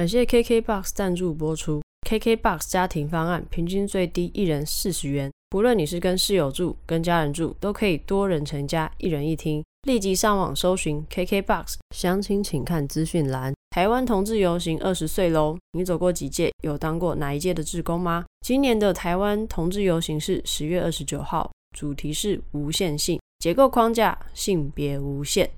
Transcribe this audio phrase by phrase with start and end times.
[0.00, 1.82] 感谢 KKBOX 赞助播出。
[2.08, 9.62] KKBOX 家庭方案平均最低一人四十元，不论你是跟室友住、跟家人住，都可以多人成家，一人一厅。
[9.82, 13.52] 立即上网搜寻 KKBOX，详情请看资讯栏。
[13.68, 16.50] 台湾同志游行二十岁喽，你走过几届？
[16.62, 18.24] 有当过哪一届的志工吗？
[18.40, 25.50] 今年的台湾同志游行是十月二十九号，主题是无限性结构框架，性别无限。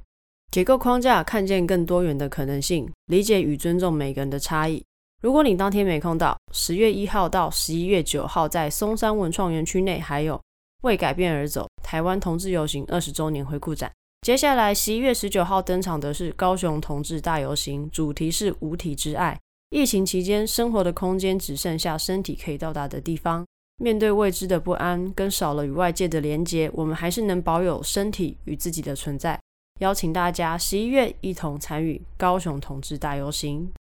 [0.52, 4.84] 结构框架看见更多元的可能性，理解与尊重每个人的差异。
[5.22, 10.38] 如果你当天没空到，十月一号到十一月九号，在松山文创园区内还有
[10.82, 13.90] 为改变而走台湾同志游行二十周年回顾展。
[14.20, 19.40] 接下来十一月十九号登场的是高雄同志大游行，主题是无体之爱。
[19.70, 23.42] 疫情期间，生活的空间只剩下身体可以到达的地方。
[23.80, 29.40] 面对未知的不安，跟少了与外界的连接，我们还是能保有身体与自己的存在。
[29.80, 33.72] 邀请大家十一月一同参与高雄同志大游行。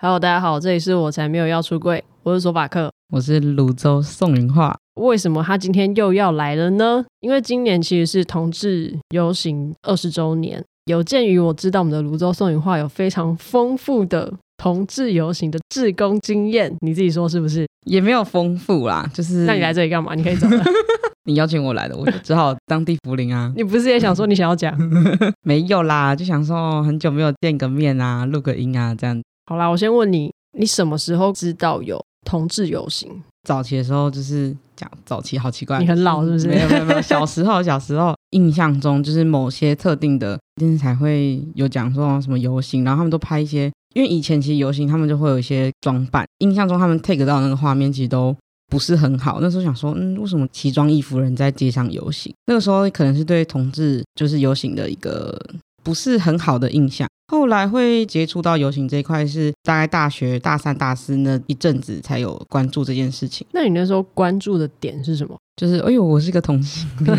[0.00, 4.74] Hello，大家好，这里是我才没有要出柜，我是索法克，我是泸州宋芸樺。
[4.94, 7.04] 为什么他今天又要来了呢？
[7.20, 10.64] 因为今年其实是同志游行二十周年。
[10.86, 17.66] 有鉴于我知道我们的泸州宋芸樺有非常丰富的同志游行的志工经验，你自己说是不是？
[17.86, 19.44] 也没有丰富啦，就是。
[19.44, 20.14] 那你来这里干嘛？
[20.14, 20.64] 你可以走了。
[21.28, 23.52] 你邀请我来的，我就只好当地福林啊。
[23.56, 24.76] 你不是也想说你想要讲？
[25.42, 29.20] 没有啦，就想说很久没有见个面啊，录个音啊，这样。
[29.46, 33.10] 好啦，我先问你，你什么时候知道有同志游行？
[33.46, 36.48] 早期的时候就是讲早期，好奇怪，你很老是不是？
[36.48, 48.36] 没有没有没有，小时候小时候印象中就是某些特定的电视台会有讲说什么游行，然后他们都拍一些，因为以前其实游行他们就会有一些装扮，印象中他们 take 到那个画面其实都
[48.68, 49.38] 不是很好。
[49.40, 52.30] 那时候想说，嗯，为什么奇装异服人在街上游行？
[52.44, 55.40] 那个时候可能是对同志就是游行的一个
[55.82, 57.08] 不是很好的印象。
[57.28, 63.46] 后来会接触到游行这一块，是大概大学大三、大四那一阵子才有关注这件事情。
[63.52, 65.34] 那你那时候关注的点是什么？
[65.56, 67.16] 就是哎呦，我是个同性恋，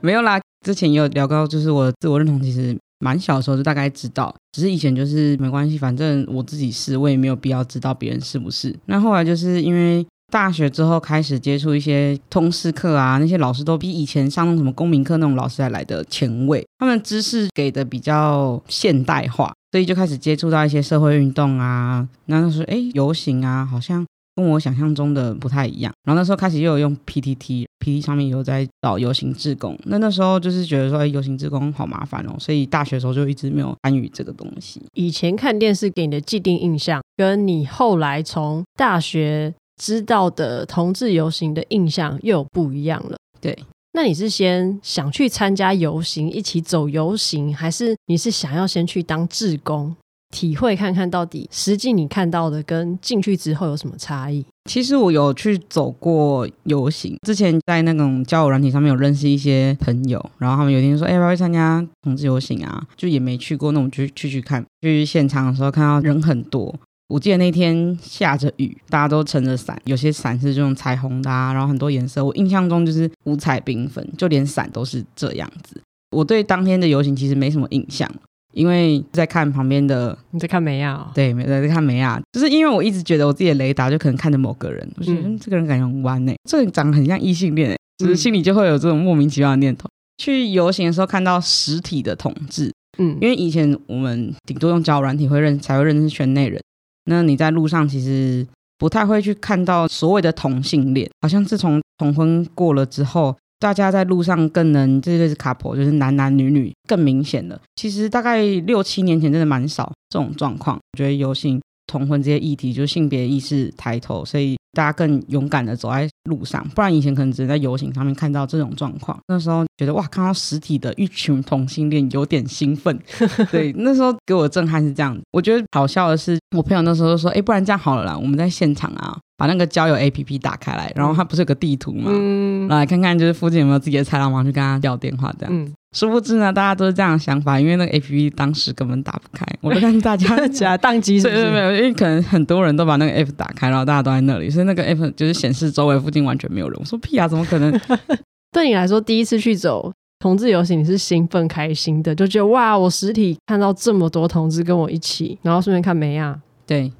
[0.00, 0.40] 没有啦。
[0.64, 8.74] 之前也有聊到，就是我自我认同其实蛮小的时候就大概知道，只是以前就是没关系，反正我自己是，我也没有必要知道别人是不是。
[8.86, 10.06] 那后来就是因为。
[10.32, 22.08] 大学之后开始接触一些通识课啊，那些老师都比以前上那种什么公民课那种老师还来的前卫，他们知识给的比较现代化，所以就开始接触到一些社会运动啊。
[22.24, 25.92] 那时候哎，游行啊，好像跟我想象中的不太一样。
[26.04, 29.78] 然后那时候开始又有用 PTT，PTT 上面有在找游行志工。
[29.84, 34.82] 那那时候就是觉得说，哎，游行志工好麻烦哦，所以大学的时候就一直没有参与这个东西。
[34.94, 39.54] 以前看电视给你的既定印象，跟你后来从大学。
[39.82, 43.16] 知道的同志游行的印象又有不一样了。
[43.40, 43.58] 对，
[43.94, 49.92] 那你是先想去参加游行，一起走游行，还是你是想要先去当志工，
[50.32, 54.44] 体会看看到底实际你看到的跟进去之后有什么差异？
[54.64, 64.64] 其实我有去走过游行，之前在那种交友软体上面有认识一些朋友，然后他们有一天说：“哎，要不要参加同志游行啊？”就也没去过，那我们就去去看。
[64.80, 66.74] 去现场的时候看到人很多。
[67.08, 72.24] 我记得那天下着雨，大家都撑着伞，有些伞是这种彩虹的啊，然后很多颜色。
[72.24, 75.78] 我印象中就是五彩缤纷，就连伞都是这样子。
[76.16, 78.10] 我对当天的游行其实没什么印象，
[78.52, 81.10] 因为在看旁边的，你在看梅亚？
[81.14, 89.86] 对，在在看梅亚，就是因为我一直觉得我自己的雷达就可能看着某个人，我觉得、嗯、这个人感觉很弯呢，这个人长得很像异性恋，就是心里就会有这种莫名其妙的念头。
[89.88, 96.60] 嗯、去游行的时候看到实体的同志，嗯，因为以前我们顶多用交友软体会认才会认识圈内人。
[97.06, 98.46] 那你在路上其实
[98.78, 107.58] 不太会去看到所谓的同性恋，好像自从同婚过了之后，大家在路上更能这就是 couple，就是男男女女更明显了。
[107.76, 114.56] 其实大概六七年前真的蛮少这种状况，我觉得游行同婚这些议题，就是性别意识抬头，所以。
[114.74, 119.18] 大家更勇敢的走在路上，不然以前可能只能在游行上面看到这种状况。
[119.28, 122.98] 那时候觉得哇，看到实体的一群同性恋有点兴奋。
[123.52, 125.14] 对，那时候给我的震撼是这样。
[125.30, 135.52] 我觉得好笑的是，我朋友那时候就说：“哎，不然这样好了啦，我们在现场啊，把那个交友 APP 打开来，然后它不是有个地图嘛，嗯、来看看就是附近有没有自己的菜篮，我去跟他要电话这样。
[135.52, 139.44] 嗯”殊不知呢，大家都是这样的想法，因为那个 APP 当时根本打不开。
[139.60, 141.50] 我都看大家假 宕机，是不是？
[141.50, 146.78] 没有，因为可能很多人都把那个 App 打开，然后大家都在那里，所以那个 App 就是显示周围附近完全没有人。
[146.78, 147.72] 我说屁啊，怎么可能？
[148.52, 156.40] 对你来说，第一次去走同志游行，你是兴奋开心的，就觉得哇，我实体看到这么多同志跟我一起，然后顺便看梅亚。
[156.64, 156.90] 对，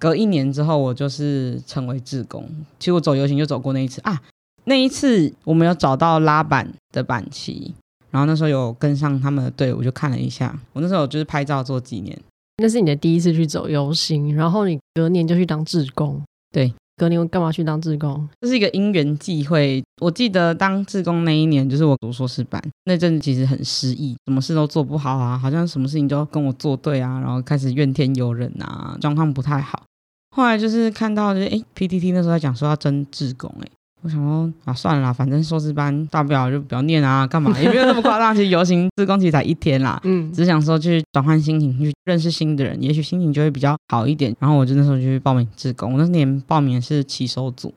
[0.00, 2.44] 隔一年之后，我就是成为志工。
[2.80, 4.20] 其实我走游行就走过那一次啊，
[4.64, 7.72] 那一次我们有找到拉板的板旗。
[8.10, 10.58] 然后那时候有跟上他们的队伍，就看了一下。
[10.72, 12.18] 我那时候就是拍照做纪念。
[12.56, 16.20] 那是你的第一次去走游行，然后你隔年就去当志工。
[16.50, 18.28] 对，隔年干嘛去当志工？
[18.40, 19.80] 这是一个因缘际会。
[20.00, 29.84] 我记得当志工那一年，就是我读硕士班那阵子，其实很失意，什么事都做不好啊，好像什么事情都跟我作对啊，然后开始怨天尤人啊，状况不太好。
[30.30, 33.68] 后来就是看到，就是哎，PTT 那时候在讲说要征志工，哎。
[34.02, 38.34] 我想说啊，算了啦，反正硕士班大不了就不要念啊，干嘛也没有那么夸张。
[38.34, 44.34] 其实游行志工其实才一天啦，嗯，只想说去转换心情，去认识新的人，也许心情就会比较好一点。
[44.40, 47.74] 然后我就那时候就去报名志工，我那年报名是骑手组，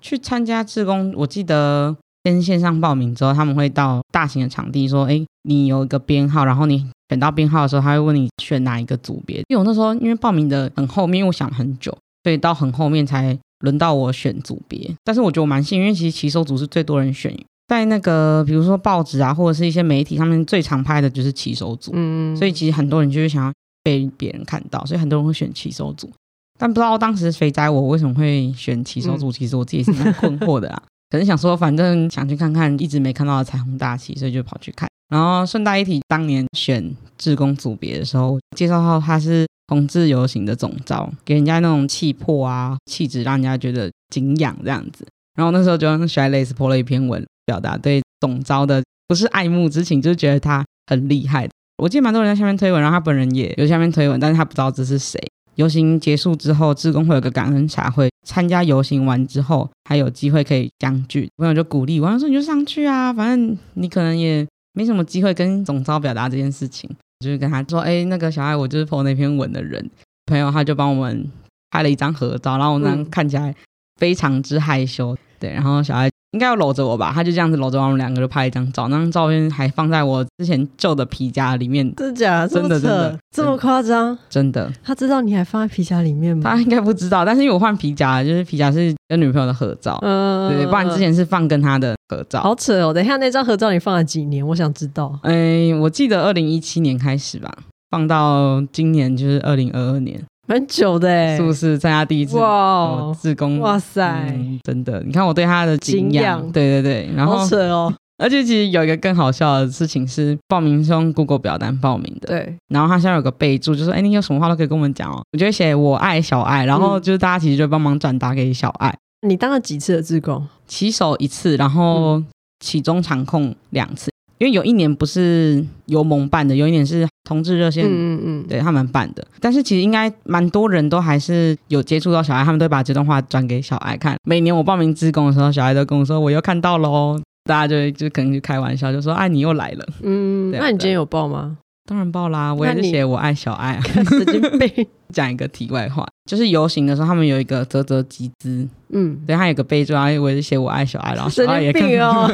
[0.00, 1.12] 去参加志工。
[1.16, 1.96] 我记得
[2.32, 9.38] 先线上报名之后，他们会到大型的场地说，哎，你有一个编号，然后你选到编号的时候，他会问你选哪一个组别。
[9.48, 13.38] 因为我那时候因为报名的很后面，因为我想很久，所以到很后面才。
[13.64, 17.36] 轮到我选组别，但是我觉得我蛮幸运，因为其实骑手组是最多人选，
[17.66, 23.52] 在那个比如说报纸啊，或者是一些媒体上面最常拍的就是骑手组，嗯，所以其实很多人就是想要
[23.82, 26.08] 被别人看到，所以很多人会选骑手组。
[26.56, 30.80] 但不知道当时肥宅我为什么会选骑手组，其实我自己是蛮困惑的啦。
[31.10, 34.88] 可能想说，反正想去看看一直没看到的彩虹大旗，所以就跑去看。
[35.08, 39.46] 然后顺带一提，当年选志工组别的时候，介绍到他是。
[39.68, 45.06] 同志游行的总召，给人家那种气魄啊、气质，让人家觉得敬仰这样子。
[45.36, 51.46] 然后那时候就用 Shy Lace 泼了一篇文，表达对总召的不是爱慕之情，就是觉得他很厉害。
[51.76, 55.20] 我记得蛮多人在下面推文，然后他本人也有下面推文，但是他不知道这是谁。
[55.56, 58.08] 游行结束之后，志工会有个感恩茶会。
[58.28, 61.26] 参加游行完之后，还有机会可以相聚。
[61.38, 66.88] 朋友就鼓励我，他说你就上去啊，反正你可能也没什么机会跟总招表达这件事情。
[67.20, 69.90] 就是跟他说，哎、欸，那个小爱，我就是 po 那篇文的人，
[70.26, 71.26] 朋友他就帮我们
[71.70, 73.52] 拍了一张合照，然后我那样看起来
[73.96, 76.08] 非常之害羞，嗯、对，然后小爱。
[76.32, 81.90] 应该要搂着我吧，他就这样子搂着我们两个就拍一张照，那张照片还放在我之前旧的皮夹里面。
[81.96, 82.48] 真的假的？
[82.48, 84.16] 真的真的这么夸张？
[84.28, 84.70] 真的。
[84.84, 86.42] 他知道你还放在皮夹里面吗？
[86.50, 92.42] 他应该不知道，但是因为我换皮夹，就是皮夹是跟女朋友的合照，嗯，对，不然之前是放跟他的合照。
[92.42, 92.92] 好扯哦！
[92.92, 94.46] 等一下那张合照你放了几年？
[94.46, 95.18] 我想知道。
[95.22, 97.50] 哎，我记得二零一七年开始吧，
[97.90, 100.22] 放到今年就是二零二二年。
[100.48, 103.60] 蛮久的哎，是不是参加第一次哇志工？
[103.60, 104.02] 哇塞、
[104.34, 105.02] 嗯，真的！
[105.04, 107.92] 你看我对他的敬仰，对对对，然后好扯哦。
[108.16, 112.56] 而且其实有一个更好笑的事情是，报名是用 Google 表单报名的，对。
[112.68, 118.92] 然后他现在有个备注，就说：“哎，你有什么话都可以跟我们讲哦。”我就会写“我爱小爱”，然后就是大家其实就帮忙转达给小爱。
[119.26, 120.48] 你当了几次的自工？
[120.66, 122.22] 起手一次，然后
[122.58, 124.10] 骑中场控两次。
[124.38, 129.26] 因为有一年不是由盟办的，有一年是同志热线，嗯嗯嗯，对他们办的。
[129.40, 134.16] 但是其实应该蛮多人都还是有接触到小爱，他们都会把这段话转给小爱看。
[134.24, 139.86] 每年我报名自工的时候，小爱都跟我说我又看到了哦，大家就就可能就开玩笑，就说哎，你又来了。
[140.02, 141.58] 嗯，那你今天有报吗？
[141.88, 143.80] 当然报啦，我也是写我爱小爱啊。
[143.82, 144.86] 神经病。
[145.10, 152.28] 讲一个题外话，就是游行的时候，他们有一个啧啧集资，嗯，对，他有个备注，然后我也是写我爱小爱， 然后小爱也看哦，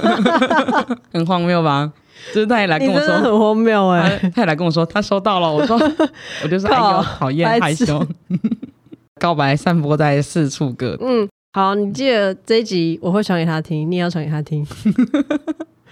[1.15, 1.93] 很荒谬吧？
[2.35, 5.79] 就是他也来跟我说，很荒谬哎，他也来跟我说他收到了，我说
[6.43, 8.05] 我就说哎呦，讨厌害羞，
[9.21, 11.05] 告白散播在四处各地。
[11.07, 14.67] 嗯，好，你记得这一集我会传给他听，你也要传给他听。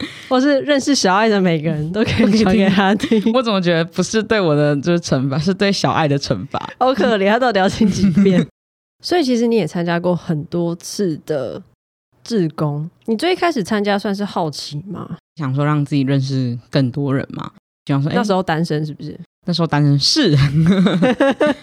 [0.28, 3.20] 或是认识小爱的每个人都可以传给他听。
[3.34, 6.58] 我怎么觉得不是对我的就是惩罚，是对小爱的惩罚？
[6.78, 8.46] 好可怜，他到底要听几遍？
[9.02, 11.60] 所以其实你也参加过很多次的
[12.22, 12.88] 志工。
[13.06, 15.16] 你最一开始参加算是好奇吗？
[15.36, 17.50] 想说让自己认识更多人嘛？
[17.84, 19.18] 就想说、欸、那时候单身是不是？
[19.44, 20.36] 那时候单身是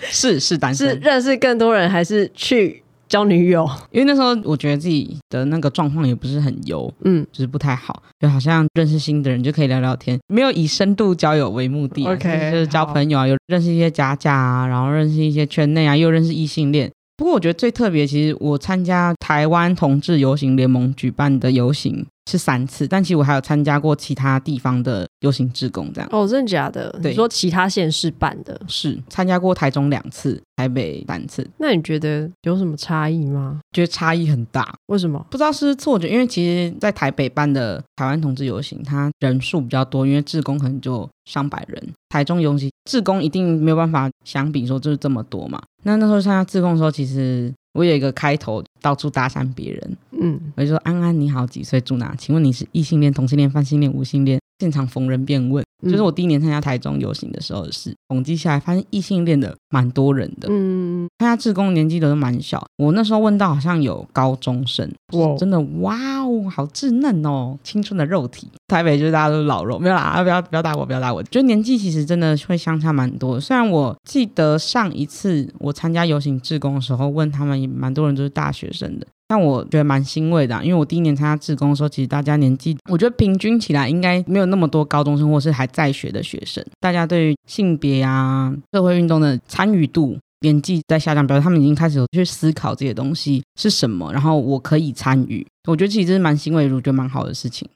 [0.01, 2.83] 是是单身，是认识更多人还是去？
[3.09, 13.27] 交女友，因为那时候我觉得自己的那个状况也不是很优，嗯，就是不太好，就好像认识新的人就可以聊聊天，没有以深度交友为目的，OK，就是交朋友啊，好。
[13.27, 16.89] 有认识一些假假啊，然后认识一些圈内啊，又认识异性恋。
[17.17, 26.09] 不过我觉得最特别，其实我参加台湾同志游行联盟举办的游行是三次，但其实我还有参加过其他地方的游行志工，这样。
[26.11, 26.89] 哦，真的假的？
[27.01, 31.47] 对，你说其他县市办的，是参加过台中两次，台北三次。
[31.57, 33.59] 那你觉得有什么差异吗？
[33.71, 34.73] 觉得差异很大。
[34.87, 35.25] 为什么？
[35.29, 41.93] 不知道是错觉，因为其实，在台北办的台湾同志游行，它人数比较多，因为志工可能就上百人。
[42.09, 45.61] 台中游行志工一定没有办法相比说就是这么多嘛。
[45.83, 49.97] 那那时候参加志工的时候，其实我有一个开头，到处搭讪别人。
[50.11, 52.15] 嗯，我就说安安你好，几岁住哪？
[52.17, 54.39] 请问你是异性恋、同性恋、泛性恋、无性恋？
[54.59, 60.47] 现场逢人便问，嗯、就是我第一年参加台中游行的时候的事，统计下来发现异性恋的蛮多人的。
[60.51, 68.49] 嗯，参加志工年纪都是蛮小，我那时候问到好像有高中生，哇，真的哇哦，好稚嫩哦，青春的肉体。
[68.67, 71.23] 台北就是大家都是老肉，没有啦，不要不要打我，不要打我。
[71.23, 73.39] 就年纪其实真的会相差蛮多。
[73.39, 79.07] 虽然我记得上一次我参加游行志工的时候，问他们也蛮多人都是大学生的。
[79.29, 86.65] 但我觉得蛮欣慰的啊，因为我第一年参加志工的时候，其实大家年纪，我觉得平均起来应该没有那么多高中生或是还在学的学生。
[86.79, 95.45] 大家对于性别啊、社会运动的参与度年纪在下降，表示他们已经开始有去思考这些东西是什么，然后我可以参与。
[95.67, 97.69] 我觉得其实这是蛮欣慰的，我觉得蛮好的事情。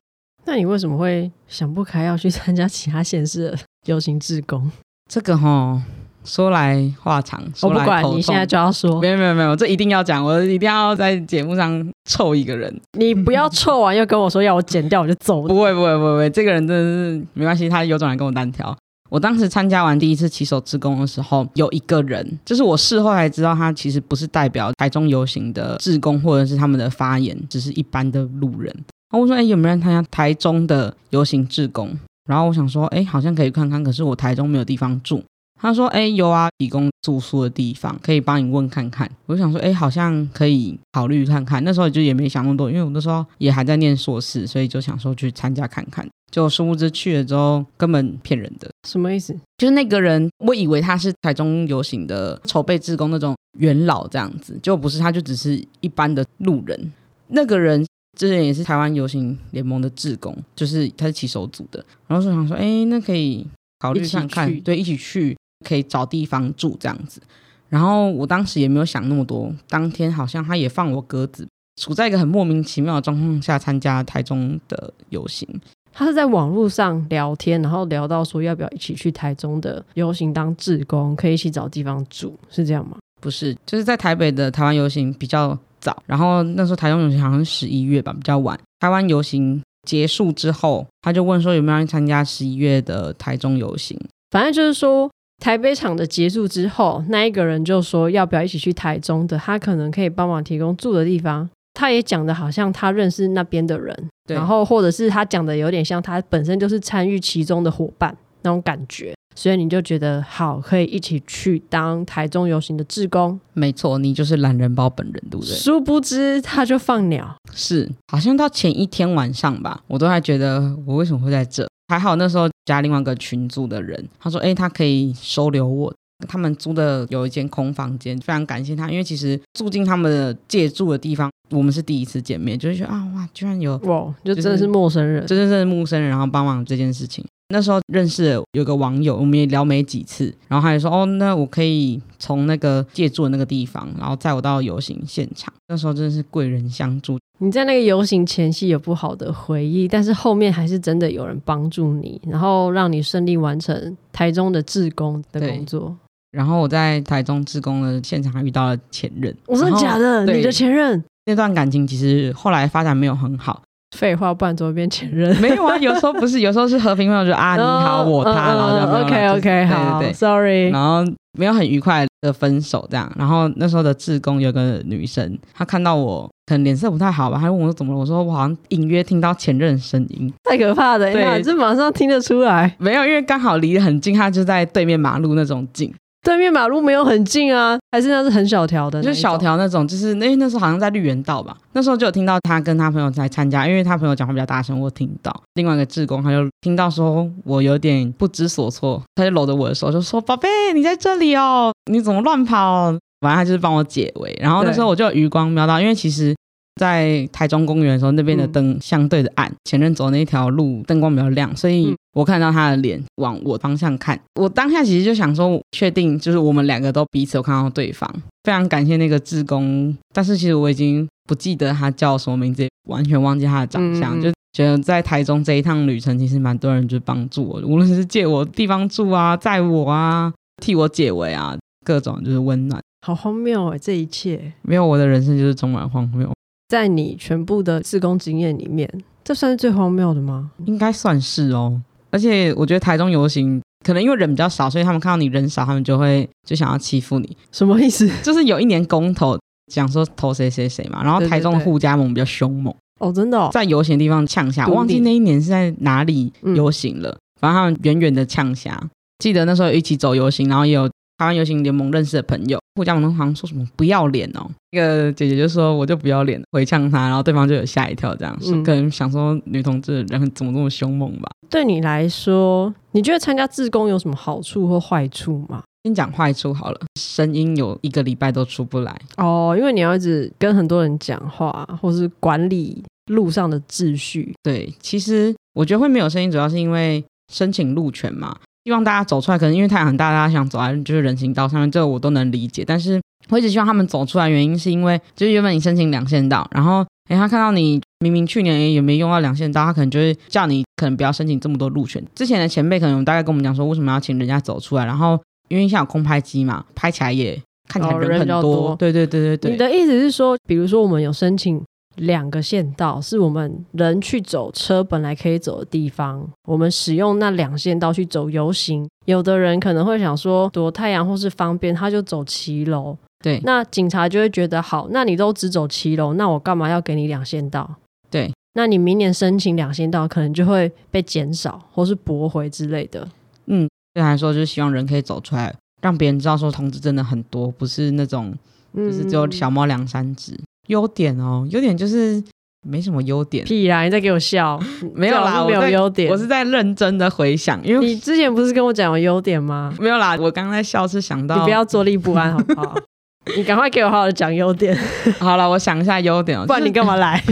[0.46, 4.72] 那你为什么会想不开要去参加其他县市的游行志工？
[5.08, 5.84] 这个哈。
[6.24, 12.74] 说来话长，我不管你现在就要说，没有没有没有，这一定要讲，我一定要在节目上臭一个人。
[12.98, 15.42] 你不要臭完又跟我说要我剪掉，我就走。
[15.42, 18.76] 不会不会不会不会，这个人真的是没关系，他有种来跟我单挑。
[19.10, 28.74] 我当时参加完第一次骑手志工的时候，有一个人，就是我事后才知道，他其实不是代表台中游行的志工，或者是他们的发言，只是一般的路人。
[29.12, 31.96] 然后我说，哎，有没有人参加台中的游行志工？
[32.28, 35.22] 然后我想说，哎，好像可以看看，可是我台中没有地方住。
[35.64, 46.06] 他说：“哎，有啊，提供住宿的地方，可以帮你问看看。”我就想说：“哎，好像可以考虑看看。”那时候就也没想那么多，因为我那时候也还在念硕士，所以就想说去参加看看。
[46.30, 48.70] 就殊不知去了之后，根本骗人的。
[48.88, 49.34] 什么意思？
[49.58, 56.92] 就是那个人，我以为他是台中游行的筹备志工那种元老这样子，就不是，他就只是一般的路人。
[57.28, 57.86] 那个人
[58.20, 61.86] 之前也是台湾游行联盟的志工，就是他是骑手组的。
[62.08, 63.48] 然后就想说：“哎，那可以
[63.80, 67.22] 考虑看看，对，一起去。”可以找地方住这样子，
[67.70, 69.52] 然后我当时也没有想那么多。
[69.68, 71.48] 当天好像他也放我鸽子，
[71.82, 75.48] 处在一个很莫名其妙的状况下参加台中的游行。
[75.92, 82.98] 他是在网络上聊天，然后聊到说要不要一起去台中的游行当志工，可以一起找地方住，是这样吗？
[83.22, 88.60] 不是，就是在台北的台湾游行比较早，然后那时候台中游行好像十一月吧，比较晚。
[88.80, 95.10] 台湾游行结束之后，他就问说有没有人参加十一月的台中游行，反正就是说。
[95.44, 101.50] 台北场的结束之后，那一个人就说要不要一起去台中的，他可能可以帮忙提供住的地方。
[101.74, 103.94] 他也讲的好像他认识那边的人，
[104.26, 113.38] 对然后或者是他讲的有点像他本身就是参与其中的伙伴那种感觉，所以你就觉得好，可以一起去当台中游行的志工。
[113.52, 115.54] 没错，你就是懒人包本人，对不对？
[115.54, 121.68] 殊不知他就放鸟，是好像到前一天晚上吧，我都还觉得我为什么会在这。
[121.88, 125.94] 还好那时候加另外一个群组的人，他说：“哎，他可以收留我。
[126.28, 128.90] 他们租的有一间空房间，非常感谢他。
[128.90, 147.20] 因为其实住进他们的借住的地方，我们是第一次见面，就是觉得啊哇，居然有哇，就真的是陌生人，真的是陌生人，然后帮忙这件事情。”那时候认识了有个网友，我们也聊没几次，然后他就说：“哦，那我可以从那个借住的那个地方，然后载我到游行现场。”那时候真的是贵人相助。
[147.38, 155.96] 你在那个游行前夕有不好的回忆，但是后面还是真的有人帮助你，然后让你顺利完成台中的志工的工作。
[156.32, 161.04] 然后我在台中志工的现场还遇到了前任，我说假的，你的前任？
[161.28, 163.62] 那段感情其实后来发展没有很好。
[163.94, 165.36] 废话，不然怎么变前任？
[165.42, 171.04] 没有啊，有时候不是，有时候是和平朋友，就啊，你好， 我他，然后就 OK OK 好，对，Sorry，然后
[171.38, 173.12] 没有很愉快的分手这样。
[173.18, 178.00] 然后那时候的志工有个女生，她看到我可能脸色不太好吧，她问我说怎么了？
[178.00, 182.76] 我说我好像隐约听到前任声音，太可怕了，对，这马上听得出来。
[182.80, 185.94] 没有，因为刚好离得很近，她就在对面马路那种近。
[186.24, 195.38] 对面马路没有很近啊，还是那是很小条的，就是小条那种，就是那那时候好像在绿园道吧，那时候就有听到他跟他朋友在参加，因为他朋友讲话比较大声，我听到。
[195.56, 204.38] 另外一个志工他就听到说我有点不知所措，他就搂着我的手就说：“宝贝，你在这里哦，你怎么乱跑？”反正他就是帮我解围。
[204.42, 206.34] 然后那时候我就有余光瞄到，因为其实。
[206.76, 214.20] 在台中公园的时候，那边的灯相对的暗，嗯、前任走那条路灯光比较亮，所以我看到他的脸往我方向看。
[214.40, 218.12] 我当下其实就想说，确定就是我们两个都彼此有看到对方。
[218.44, 232.82] 非常感谢那个志工，但是其实我已经不记得他叫什么名字，完全忘记他的长相，嗯、就觉得在台中这一趟旅程，其实蛮多人就帮助我，无论是借我地方住啊，载我啊，替我解围啊，各种就是温暖。
[233.06, 236.33] 好荒谬哎，这一切没有我的人生就是充满荒谬。
[236.74, 238.92] 在你全部的志工经验里面，
[239.24, 240.50] 这算是最荒谬的吗？
[240.66, 241.80] 应该算是哦。
[242.10, 247.38] 而且我觉得台中游行可能因为人比较少，所以他们看到你人少，他们就会就想要欺负你。
[247.52, 248.10] 什么意思？
[248.24, 249.38] 就是有一年公投
[249.72, 252.74] 讲说投谁谁谁嘛，然后台中的护家盟比较凶猛。
[253.00, 254.66] 哦，真的、哦，在游行的地方呛下。
[254.66, 258.82] 我忘记那一年是在哪里游行了，嗯、反正他们远远的呛下。
[259.20, 264.50] 记得那时候一起走游行，然后也有台湾游行联盟认识的朋友，互相好像说什么不要脸哦。
[264.72, 271.30] 那个姐姐就说我就不要脸，回呛他，然后对方就有吓一跳，这样，嗯、可能想说女同志人怎么这么凶猛吧？
[271.50, 275.64] 对你来说，你觉得参加志工有什么好处或坏处吗？
[275.84, 284.34] 先讲坏处好了，声音有一个礼拜都出不来哦，因为你要一直跟很多人讲话，或是管理路上的秩序。
[284.42, 288.36] 对，其实我觉得会没有声音，主要是因为申请路权嘛。
[288.66, 292.64] 希望大家走出来，可能因为太阳很大，大家想走在就是人行道上面，这个我都能理解。
[292.66, 302.02] 但是我一直希望他们走出来，原因是因为就是原本你申请两线道，然后诶他看到你明明去年也没用到两线道，他可能就会叫你可能不要申请这么多路权。
[302.16, 308.28] 之前的前辈可能大概跟我们讲说，为什么要请人家走出来，然后因为像有空拍机嘛，拍起来也看起来人很。
[308.28, 308.76] 多。
[308.78, 309.52] 对对对对对。
[309.52, 311.62] 你的意思是说，比如说我们有申请。
[311.96, 318.88] 两个线道是我们人去走车本来可以走的地方，我们使用那两线道去走游行。
[319.06, 322.98] 有的人可能会想说躲太阳或是方便，他就走骑楼。
[323.24, 327.70] 对，那警察就会觉得好，那你都只走骑楼，那我干嘛要给你两线道？
[328.10, 333.08] 对，那你明年申请两线道可能就会被减少或是驳回之类的。
[333.46, 338.34] 嗯，对来说就是希望人可以走出来，让别人知道说同志真的很多，不是那种
[338.76, 340.34] 就是只有小猫两三只。
[340.34, 342.24] 嗯优点哦，优点就是
[342.66, 343.44] 没什么优点。
[343.46, 343.84] 屁啦！
[343.84, 344.60] 你在给我笑，
[344.96, 346.10] 没有啦，没有优点。
[346.12, 349.74] 我是在认真的回想，因为你之前不是跟我讲有优点吗？
[349.80, 351.36] 没有啦，我刚刚在笑是想到。
[351.38, 352.76] 你不要坐立不安好不好？
[353.38, 354.78] 你赶快给我好好的讲优点。
[355.20, 357.22] 好了，我想一下优点哦，不然你干嘛来？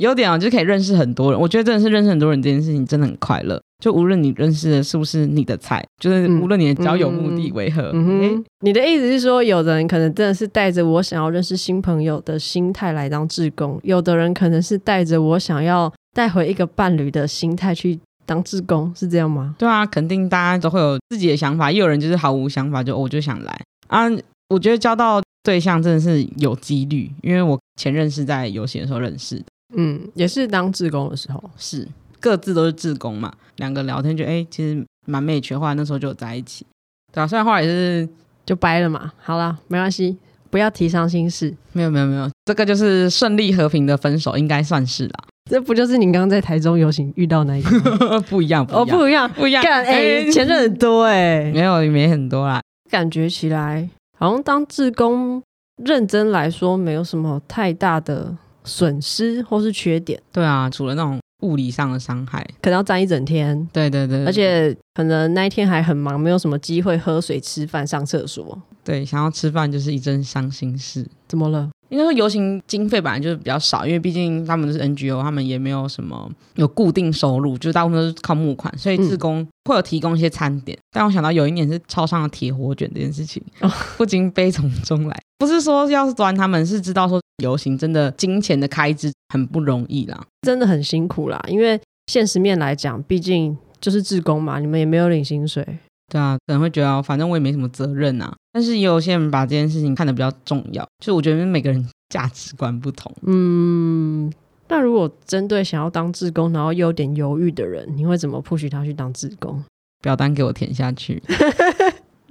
[0.00, 1.40] 优点啊，就是可以认识很多人。
[1.40, 3.60] 我觉得真的是认识很多人这件事情真的很快乐。
[3.82, 19.54] 就无论你认识的是不是你的菜，就是无论你的交友目的为何，嗯嗯欸、你的意思是说，有的人可能真的是带着我想要认识新朋友的心态来当志工，有的人可能是带着我想要带回一个伴侣的心态去当志工，是这样吗？
[19.58, 24.04] 对啊，肯定大家都会有自己的想法，也有人就是毫无想法，就我就想来啊。
[24.50, 31.86] 我觉得交到对象真的是有几率，因为我前任是在游戏的时候认识的，嗯，也是当志工的时候是。
[32.18, 36.66] 各自都是志工嘛，两个聊天就哎、欸，其实蛮没趣的话，那时候就有在一起，
[37.12, 38.06] 对啊，虽然后来也是
[38.44, 39.10] 就掰了嘛。
[39.18, 40.18] 好了，没关系，
[40.50, 41.54] 不要提伤心事。
[41.72, 45.24] 没有没有没有，这个就是顺利和平的分手，应该算是啦。
[45.50, 48.20] 这不就是你刚刚在台中游行遇到那一个？
[48.28, 49.64] 不一样，不一样，哦，不一样，不一样。
[49.64, 52.60] 干，哎、欸，前任很多哎、欸，没有，没很多啦。
[52.90, 55.42] 感觉起来好像当志工，
[55.82, 60.20] 认真来说，没有什么太大的损失或是缺点。
[60.32, 61.18] 对啊，除了那种。
[61.42, 63.66] 物理上的伤害，可能要站一整天。
[63.72, 68.60] 对对对，而且可能那一天还很忙，没有什么机会喝水、吃饭、上厕所。
[68.84, 71.06] 对，想要吃饭就是一阵伤心事。
[71.26, 71.70] 怎么了？
[71.90, 80.78] 应该说游行经费本来就是比较少，因为毕竟他们都是 NGO，他们也没有什么有固定收入，就是大部分都是靠募款，所以志工会有提供一些餐点。
[80.78, 85.20] 嗯、但我想到有一年是超商的铁火卷这件事情，哦、不禁悲从中来。
[85.38, 91.42] 不是说要是端他们，是知道说游行真的金钱的开支很不容易啦，真的很辛苦啦。
[91.48, 95.66] 因为现实面来讲，毕竟就是志工嘛，你们也没有领薪水。
[96.10, 98.34] 对啊，可能会觉得反正我也没什么责任啊。
[98.52, 103.10] 但是也有些人把这件事情看得比较重要，就我觉得每个人价值观不同。
[103.22, 104.30] 嗯，
[104.68, 109.64] 那如果针对想要当志工，然后又有点犹豫的人，你会怎么 push 他去当志工？
[110.02, 111.22] 表单给我填下去。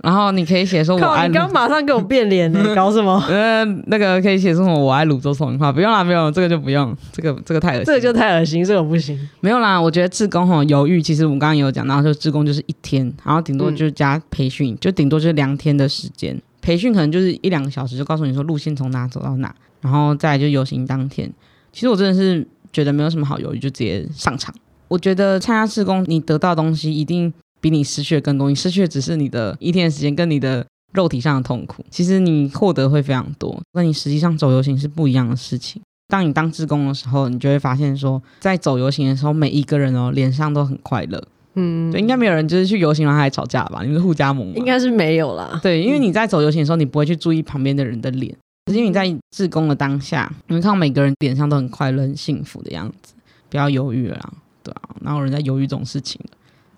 [0.01, 3.21] 然后你可以写说我爱，你刚马上给我变脸呢， 搞什么？
[3.27, 9.19] 呃，那个可以写说什么我爱芦洲重话，不用啦，不用，这个就不用，这个这个太恶心，这个就太恶心，这个不行。
[9.41, 21.29] 没有啦，我觉得志工吼犹豫，其实我们刚刚也有讲到，就志工就是一天，然后顶多就是加培训，嗯、就顶多就是两天的时间，培训可能就是一两个小时，就告诉你说路线从哪走到哪，然后再来就游行当天。
[21.73, 24.55] 其实我真的是觉得没有什么好犹豫，就直接上场。
[24.87, 27.33] 我觉得参加志工，你得到的东西一定。
[27.61, 31.83] 比你失去的更多，你失去的只是你的一天的时间跟你的肉体上的痛苦。
[31.89, 35.81] 其实你获得会非常多，那你实际上走游行是不一样的事情。
[36.07, 41.23] 当你当志工的时候，你就会发现说，在走游行的时候，每一个人哦脸上都很快乐。
[41.53, 43.81] 嗯，对，应该没有人就是去游行然后还吵架吧？
[43.83, 44.53] 你们是互加盟？
[44.55, 45.59] 应该是没有啦。
[45.61, 48.35] 对，因为你在走游行的时候，你不会去注意旁边的人的脸，
[48.71, 53.13] 因为你在志工的当下，你会看到每个人脸上都很快乐、很幸福的样子。
[53.49, 56.19] 不要犹豫了啦，对啊，哪有人在犹豫这种事情？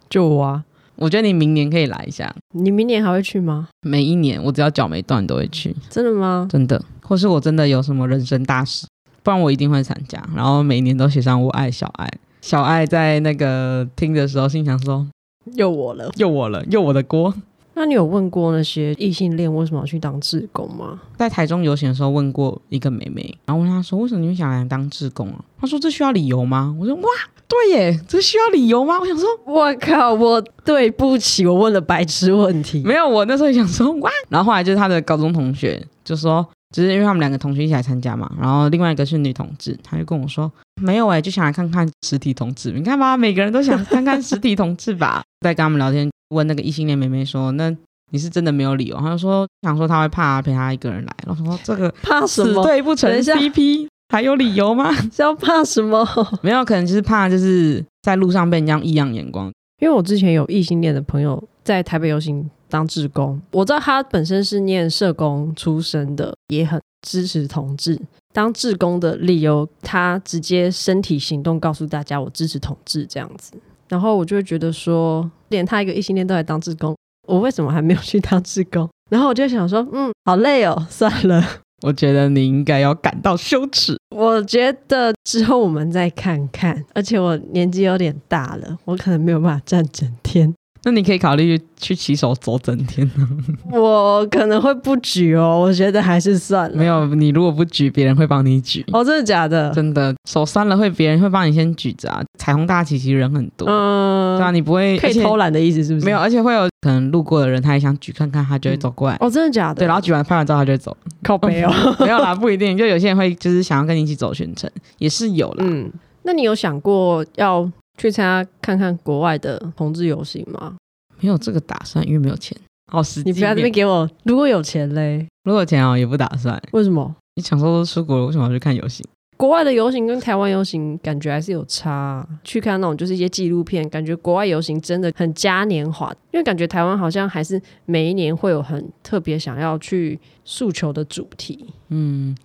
[0.09, 0.63] 就我啊。
[1.01, 2.31] 我觉得你明年可以来一下。
[2.53, 3.67] 你明年还会去吗？
[3.81, 5.75] 每一年，我只要脚没断都会去。
[5.89, 6.47] 真的吗？
[6.47, 6.79] 真的。
[7.01, 8.85] 或是我真的有什么人生大事，
[9.23, 10.23] 不然我一定会参加。
[10.35, 12.07] 然后每年都写上我爱小爱。
[12.41, 15.07] 小爱在那个听的时候，心想说：
[15.55, 17.33] 又我了，又我了，又我的锅。
[17.73, 21.01] 那你有问过那些异性恋为什么要去当志工吗？
[21.15, 27.03] 在台中游行的时候问过一个妹妹，然后问她说：“为什么你们想来当志工啊？”她说：“这需要理由吗？”我说：“哇，
[27.47, 36.45] 对耶，这需要理由吗？”我想说：“我靠，我对不起，我问了白痴问题。”没有，我那时候也想说：“哇。”然后后来就是她的高中同学就说。
[36.71, 42.71] 只是因为他们两个同学一起来参加嘛，然后另外一个是女同志，他就跟我说没有哎、欸，就想来看看实体同志。
[42.71, 45.21] 你看吧，每个人都想看看实体同志吧。
[45.41, 47.75] 在跟他们聊天，问那个异性恋妹妹说：“那
[48.11, 51.13] 你是真的没有理由？”他就说想说他会怕陪他一个人来。
[51.25, 52.63] 然后说这个怕什么？
[52.63, 54.93] 死对不成 CP 还有理由吗？
[55.11, 56.07] 是要怕什么？
[56.41, 59.51] 没有，可能就是怕就是在路上被人家异样眼光。
[59.81, 62.49] 因为我之前有异性恋的朋友在台北游行。
[62.71, 67.99] 当志工，我知道他本身是念社工出身的，也很支持同志。
[68.33, 73.51] 当志工的理由，他直接身体行动告诉大家，我支持同志这样子。
[73.89, 76.95] 然后我就会觉得说，连他一个异性恋都来当志工，
[77.27, 78.89] 我为什么还没有去当志工？
[79.09, 81.45] 然后我就想说，嗯，好累哦，算了。
[81.83, 83.97] 我觉得你应该要感到羞耻。
[84.15, 90.53] 我觉得之后我们再看看，而且我年纪有点大了，我可能没有办法站整天。
[90.83, 93.27] 那你可以考虑去骑手走整天呢。
[93.71, 96.75] 我可能会不举哦，我觉得还是算了。
[96.75, 98.83] 没有，你如果不举，别人会帮你举。
[98.91, 99.69] 哦，真的假的？
[99.71, 102.23] 真的，手酸了会别人会帮你先举着啊。
[102.39, 106.05] 彩虹大旗其实人很多，嗯，对啊，你不会可以偷懒的意思是不是？
[106.05, 109.15] 没有，而且会有可能路过的人，他也想举看看，他就会走过来。
[109.19, 109.81] 哦，真的假的？
[109.81, 110.97] 对，然后举完拍完照，他就会走。
[111.21, 112.75] 靠背哦， 没有啦，不一定。
[112.75, 114.67] 就有些人会就是想要跟你一起走全程，
[114.97, 115.57] 也是有啦。
[115.59, 115.91] 嗯，
[116.23, 117.69] 那你有想过要
[118.01, 120.75] 去参加看看国外的同志游行吗？
[121.19, 122.57] 没有这个打算，因为没有钱。
[122.91, 124.09] 好，实际你不要这边给我。
[124.23, 125.27] 如果有钱嘞？
[125.43, 126.59] 如果有钱哦，也不打算。
[126.71, 127.15] 为什么？
[127.35, 129.05] 你想说都出国了，为什么要去看游行？
[129.37, 132.27] 国外的游行跟台湾游行感觉还是有差。
[132.43, 141.67] 去看那种就是一些纪录片，感觉国外游行真的很嘉年华，因为感觉台湾好像还是每一年会有很特别想要去诉求的主题。
[141.89, 142.35] 嗯，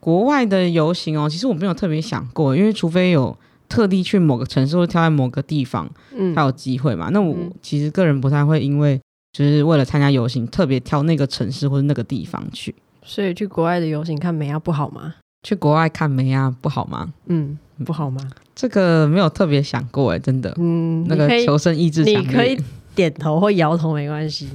[0.00, 3.36] 国外的游行哦，其实我没有特别想过，因为除非有。
[3.74, 7.08] 特地去某个城市或挑在某个地方，嗯，才有机会嘛。
[7.12, 9.00] 那我其实个人不太会，因为
[9.32, 12.74] 就是为了参加游行，特别挑那个城市或者那个地方去。
[13.02, 15.14] 所以去国外的游行看美亚不好吗？
[15.42, 17.12] 去国外看美亚不好吗？
[17.26, 18.20] 嗯，不好吗？
[18.54, 20.54] 这个没有特别想过哎，真的。
[20.58, 22.04] 嗯，那个求生意志。
[22.04, 22.56] 你可以
[22.94, 24.48] 点头或摇头没关系，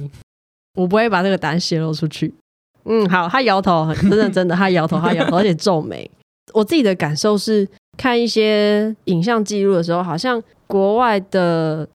[0.74, 2.32] 我不会把这个答案泄露出去。
[2.86, 6.10] 嗯，好，他摇头，真的真的，他摇头，他摇头， 而且皱眉。
[6.54, 7.68] 我自己的感受是。
[8.00, 11.86] 看一些影像记录的时候，好像国外的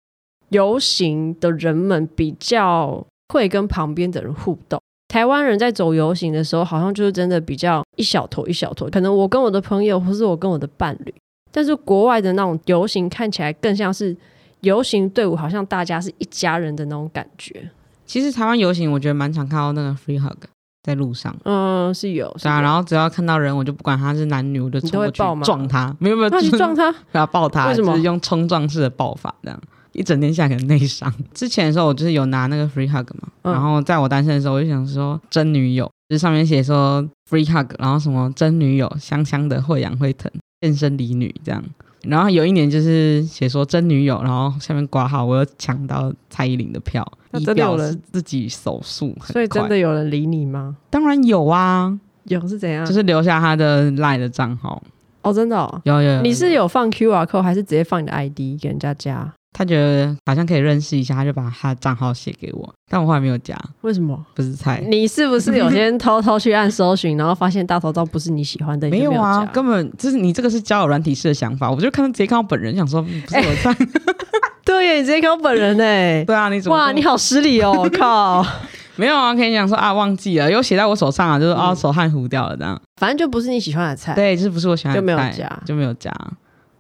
[0.50, 4.80] 游行的人们比较会跟旁边的人互动。
[5.08, 8.88] 台湾人在走游行的时候，好像就是真的比较一小坨一小坨。
[8.88, 11.14] 可能我跟我的朋友，或是我跟我的伴侣。
[11.52, 14.16] 但是国外的那种游行看起来更像是
[14.60, 17.68] 游行队伍，好像大家是一家人的那种感觉。
[18.06, 20.46] 其实台湾游行，我觉得蛮常看到那个 free hug。
[20.86, 27.94] 在路上，嗯，是有，对啊，然后只要看到人，我就不管他是男女，我就冲过去撞他，没有没有，那你撞他， 然后抱他，为什么？
[27.94, 29.60] 就是用冲撞式的抱法，这样
[29.94, 31.12] 一整天下来可能内伤。
[31.34, 41.64] 之前的时候，我就是有拿那个 free hug 嘛，嗯、然后在我单身的时候，我就想说真女友，就是上面写说 free hug，然后什么真女友香香的会痒会疼，健身离女这样。
[42.08, 50.76] 然后有一年就是写说真女友，然后下面挂号，我又抢到蔡依林的票，那真的有人自己手速，所以真的有人理你吗？
[50.90, 52.86] 当然有啊，有是怎样？
[52.86, 54.82] 就是留下他的 LINE 的账号
[55.22, 56.22] 哦，真的哦，有有，有。
[56.22, 59.34] 你是有放 QR code 还是直接放你的 ID 给人家加？
[59.58, 63.58] 他觉得好像可以认识一下，他就把他的账号写给我，但我后来没有加。
[63.82, 64.22] 为什么？
[64.36, 64.84] 不是菜？
[64.90, 68.90] 你是不是有先偷偷去按搜寻，然后发现大头照不是你喜欢的？
[68.90, 71.72] 没有，啊，根本就是你这个是交友软体式的想法。
[71.72, 73.72] 我就看到直接看到本人，想说不是我的菜。
[73.72, 73.88] 欸、
[74.66, 76.22] 对耶，你直接看到本人哎。
[76.26, 76.76] 对啊，你怎么？
[76.76, 77.90] 哇，你好失礼哦！
[77.98, 78.46] 靠，
[78.98, 82.78] 没有啊，可以讲说啊，忘记了，有写在我手上啊，就是啊，手汗糊掉了这样。
[83.00, 84.14] 反正就不是你喜欢的菜。
[84.16, 86.12] 对，就是不是我喜欢的菜，就没有加，就没有加。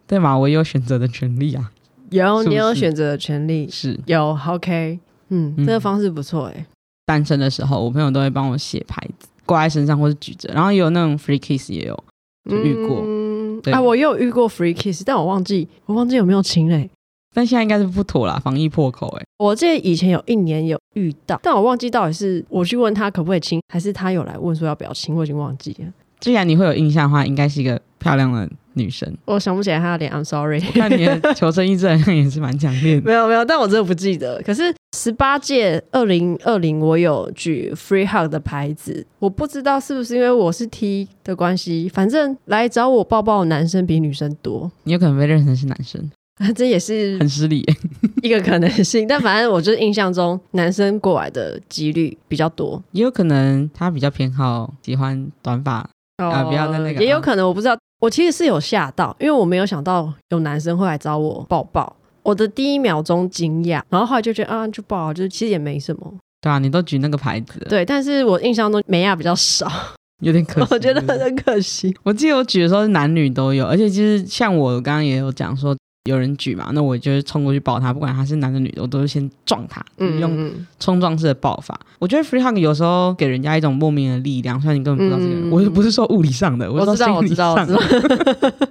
[0.06, 1.72] 对嘛，我也有选择的权利啊。
[2.16, 4.38] 有，你有选择的权利，是有。
[4.48, 5.00] OK，
[5.30, 6.66] 嗯，嗯，这个方式不错哎。
[7.06, 10.52] 单身的时候，我朋友都会帮我写牌子，挂在身上或是举着。
[10.54, 12.04] 然后也有那种 free kiss，也有
[12.50, 13.02] 就遇过。
[13.06, 16.90] 嗯，啊，我也有遇过 free kiss，但我忘记我忘记有没有亲嘞。
[17.34, 19.24] 但现在应该是不妥啦，防疫破口哎。
[19.38, 25.86] 我记得以前有一年有遇到，但我忘记到底是我去问他可不可以亲，还是他有来问说要不要亲，我已经忘记了。
[26.26, 29.16] 既然你会有印象的话，应该是一个漂亮的女生。
[29.26, 30.60] 我想不起来她的脸，I'm sorry。
[30.60, 33.02] 我看你的求生意志好像也是蛮强烈的。
[33.06, 34.42] 没有没有，但我真的不记得。
[34.44, 44.72] 可是十八届二零二零，我有举 Free Hug 的牌子，我不知道是不是因为我是 T 的关系，反正来找我抱抱的男生比女生多。
[44.86, 46.10] 你有可能被认成是男生。
[46.54, 47.64] 这也是很失礼，
[48.22, 49.08] 一个可能性。
[49.08, 57.78] 但反正我就是印象中，男生过来的几率比较多，也有可能他比较偏好喜欢短发、哦、啊，不要在那个，也有可能我不知道。
[58.00, 61.96] 我其实是有吓到，因为我没有想到有男生会来找我抱抱。
[62.24, 66.14] 我的第一秒钟惊讶，然后后来就觉得啊，就抱，就是其实也没什么。
[66.42, 67.60] 对啊，你都举那个牌子。
[67.70, 69.70] 对，但是我印象中美亚比较少，
[70.22, 70.68] 有点可惜。
[70.72, 71.96] 我觉得很可惜。
[72.04, 75.76] 我记得我举的时候是男女都有，而且其实像我刚刚也有讲说。
[76.06, 81.80] 有人举嘛，那我就是冲过去抱他，不管他是男的女的，我都是先撞他，就是、用冲撞式的抱法。
[82.00, 88.70] 我觉得 free hug 有时候给人家一种莫名的力量，虽然你根本不知道这个人，嗯、我不是说物理上的，我，说心理上的，我知道，我知道，我知道。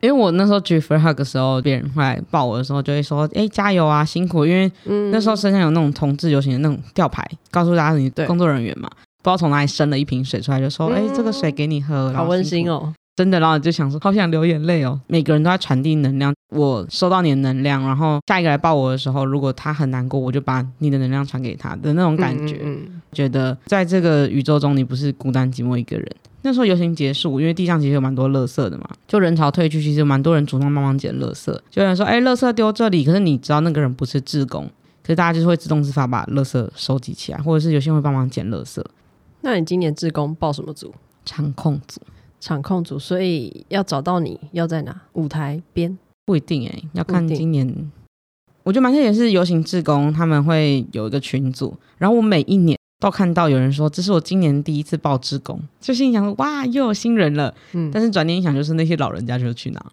[0.00, 4.70] 因为我那时候举 free hug 的时候，别人会来抱我的时候，就会说：“哎、欸，加油啊，辛苦！”因为
[5.10, 8.88] 那时候身上有那种同志游行的那种吊牌，告诉大家你工作人员嘛，
[9.24, 12.92] 不知道从哪里生了一瓶水出来，就说：“哎、这个水给你喝。”好温馨哦。
[13.16, 15.00] 真的，然后就想说，好想流眼泪哦。
[15.06, 22.56] 每个人都在传递能量，我收到你的能量，然后下一个来抱我的时候，如果他很难过，我就把你的能量传给他的那种感觉。
[22.56, 26.06] 嗯嗯嗯，觉得在这个宇宙中，你不是孤单寂寞一个人。
[26.42, 31.46] 那时候游行结束，因为地上其实有蛮多垃圾的嘛，就人潮退去，其实有蛮多人主动帮忙捡垃圾。
[31.70, 34.64] 就有人说，哎，垃圾丢这里，可是你知道那个人不是志工，
[35.02, 38.84] 可是大家就是会自动自发把垃圾收集起来，或者是有些人会帮忙捡垃圾。
[39.40, 40.94] 那你今年志工报什么组？
[41.24, 42.00] 场控组。
[42.46, 45.02] 场控组，所以要找到你要在哪？
[45.14, 45.98] 舞台边？
[46.24, 47.90] 不一定哎、欸，要看今年。
[48.62, 57.52] 我觉得蛮特别是游行志工，他们会有一个群组，然后我每一年都看到有人说，这是我今年第一次报志工，就心想说哇，又有新人了。
[57.72, 59.84] 嗯，但是转念一想，就是那些老人家就去哪？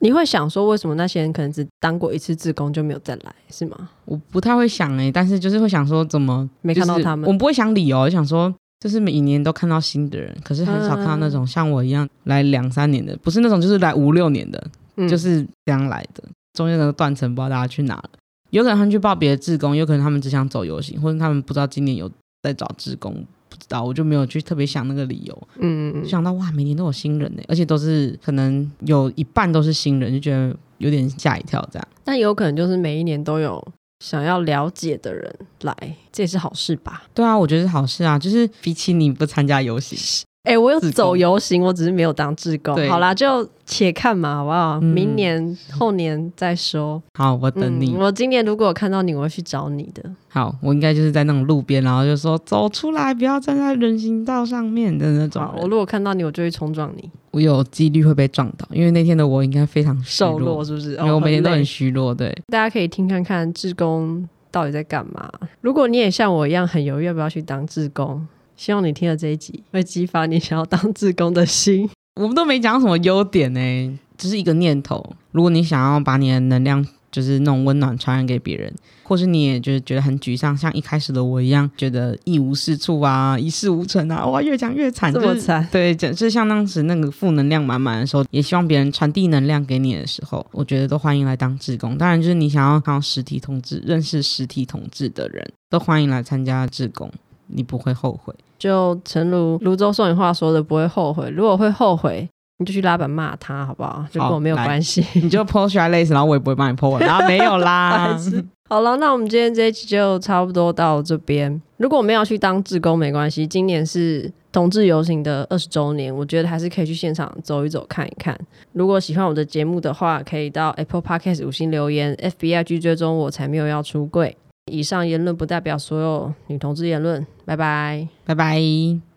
[0.00, 3.88] 你会想说，为什么那些人可能只当过一次志工就没有再来，是吗？
[4.04, 7.26] 我不太会想哎、欸，但是就是会想说，怎么没看到他们？
[7.26, 8.54] 我不会想理由，就想说。
[8.82, 14.60] 就是每一年都看到新的人，可是很少看到那种像我一样来两三年的，不是那种就是来五六年的，
[14.96, 16.24] 嗯、就是这样来的。
[16.52, 18.10] 中间那个断层，不知道大家去哪了。
[18.50, 22.10] 有可能他们去报别的志工，有可能他们只想走游行，或者他们不知道今年有
[22.42, 23.14] 在找志工，
[23.48, 25.48] 不知道，我就没有去特别想那个理由。
[25.60, 31.88] 嗯嗯嗯，想到哇，每年都有新人呢，而且都是可能有一半都是新人，就觉得有点吓一跳这样。
[32.02, 33.64] 但有可能就是每一年都有。
[34.02, 37.04] 想要了解的人来，这也是好事吧？
[37.14, 38.18] 对啊，我觉得是好事啊。
[38.18, 39.96] 就是比起你不参加游行。
[40.44, 42.74] 哎、欸，我有走游行，我只是没有当志工。
[42.88, 44.80] 好啦，就且看嘛，好不好？
[44.82, 47.00] 嗯、明年后年再说。
[47.14, 48.00] 好，我等你、嗯。
[48.00, 50.02] 我今年如果有看到你，我会去找你的。
[50.28, 55.48] 好，我应该就是在那种路边，然后就说走出来，不要站在人行道上面的那种。
[55.58, 57.08] 我如果看到你，我就会冲撞你。
[57.30, 60.96] 我有几率会被撞到，因为那天的我应该非常瘦弱，是不是？
[60.96, 62.12] 因为我每天都很虚弱。
[62.12, 65.30] 对，大家可以听看看志工到底在干嘛。
[65.60, 68.26] 如果你也像我一样很犹豫要不要去当志工。
[68.62, 71.90] 希望你听了这一集，会激发你想要当志工的心。
[72.14, 75.04] 我们都没讲什么优点呢，只是一个念头。
[75.32, 78.72] 如果你想要把你的能量，就是那种温暖传染给别人，
[79.02, 85.60] 或是你也就是觉得很沮丧，像一开始的我一样，觉得一无是处啊，一事无成啊，哇，越讲越惨，这么惨。
[85.60, 91.98] 就是、对，就是像当时那个负能量满满的时候，也希望别人传递能量给你的时候，我觉得都欢迎来当志工。
[91.98, 97.10] 当然，就是你想要看到实体同志、认识实体同志的人，都欢迎来参加志工。
[97.54, 101.28] 你不会后悔，就诚如泸州送你话说的，不会后悔。
[101.30, 104.06] 如果会后悔，你就去拉板骂他，好不好？
[104.08, 105.04] 就跟我没有关系。
[105.14, 107.00] 你就 po 出来类似，然后我也不会帮你 po 完。
[107.00, 108.16] 然后没有啦。
[108.70, 111.60] 好了，那我们今天这一期就差不多到这边。
[111.78, 113.44] 如果我们要去当志工，没关系。
[113.44, 118.38] 今年是同志游行的二十周年，我觉得还是可以去现场走一走，看一看。
[118.74, 124.36] 如果喜欢我的节目的话，可以到 Apple Podcast 五星留言，FBIG 追踪我才没有要出柜。
[124.70, 127.26] 以上言论不代表所有女同志言论。
[127.44, 129.11] 拜拜，拜拜。